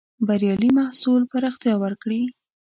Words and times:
بریالي 0.27 0.69
محصول 0.79 1.21
پراختيا 1.31 1.73
ورکړې. 1.79 2.21